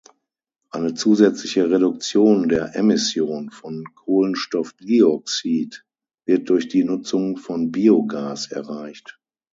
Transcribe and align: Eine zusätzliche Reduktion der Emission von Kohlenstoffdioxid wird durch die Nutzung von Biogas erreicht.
Eine 0.71 0.95
zusätzliche 0.95 1.69
Reduktion 1.69 2.49
der 2.49 2.75
Emission 2.75 3.51
von 3.51 3.83
Kohlenstoffdioxid 3.93 5.85
wird 6.25 6.49
durch 6.49 6.67
die 6.69 6.83
Nutzung 6.83 7.37
von 7.37 7.71
Biogas 7.71 8.51
erreicht. 8.51 9.19